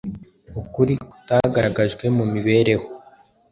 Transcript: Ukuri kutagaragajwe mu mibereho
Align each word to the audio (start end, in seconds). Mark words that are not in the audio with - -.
Ukuri 0.61 0.93
kutagaragajwe 1.09 2.05
mu 2.17 2.25
mibereho 2.33 2.85